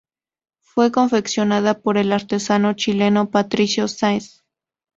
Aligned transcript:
Fue 0.63 0.91
confeccionada 0.91 1.77
por 1.79 1.99
el 1.99 2.11
artesano 2.11 2.73
chileno 2.73 3.29
Patricio 3.29 3.87
Sáez. 3.87 4.43